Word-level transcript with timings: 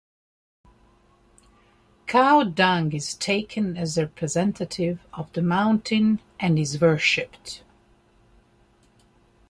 Cow 2.07 2.41
dung 2.41 2.91
is 2.91 3.13
taken 3.13 3.77
as 3.77 3.99
representative 3.99 4.99
of 5.13 5.31
the 5.33 5.43
mountain 5.43 6.19
and 6.39 6.57
is 6.57 6.81
worshiped. 6.81 7.61